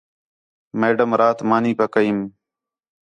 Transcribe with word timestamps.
میڈم 0.79 1.09
رات 1.21 1.39
مانی 1.49 1.71
پکیئم 1.79 2.19